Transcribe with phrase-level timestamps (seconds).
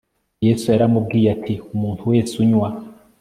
[0.45, 2.69] yesu yaramubwiye ati umuntu wese unywa